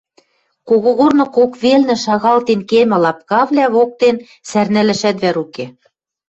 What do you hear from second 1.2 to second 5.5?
кок велнӹ шагалтен кемӹ лапкавлӓ воктен сӓрнӓлӓшӓт вӓр